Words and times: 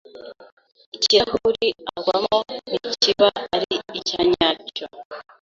ikirahuri 0.95 1.67
agwamo 1.95 2.37
ntikiba 2.69 3.27
ari 3.55 3.73
icya 3.99 4.19
nyacyo 4.31 4.85